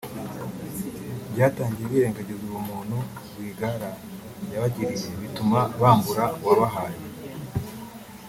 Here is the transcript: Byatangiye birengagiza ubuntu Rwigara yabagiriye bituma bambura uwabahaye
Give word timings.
Byatangiye 1.31 1.87
birengagiza 1.93 2.43
ubuntu 2.59 2.97
Rwigara 3.29 3.89
yabagiriye 4.51 5.07
bituma 5.21 5.59
bambura 5.81 6.25
uwabahaye 6.41 6.99